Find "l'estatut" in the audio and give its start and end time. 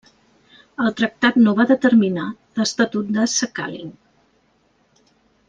2.61-3.13